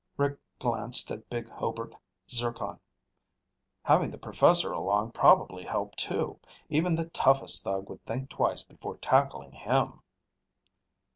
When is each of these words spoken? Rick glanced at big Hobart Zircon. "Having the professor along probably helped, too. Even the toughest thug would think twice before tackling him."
Rick 0.17 0.39
glanced 0.57 1.11
at 1.11 1.29
big 1.29 1.47
Hobart 1.47 1.93
Zircon. 2.27 2.79
"Having 3.83 4.09
the 4.09 4.17
professor 4.17 4.71
along 4.73 5.11
probably 5.11 5.63
helped, 5.63 5.99
too. 5.99 6.39
Even 6.69 6.95
the 6.95 7.11
toughest 7.11 7.63
thug 7.63 7.87
would 7.87 8.03
think 8.03 8.31
twice 8.31 8.65
before 8.65 8.97
tackling 8.97 9.51
him." 9.51 10.01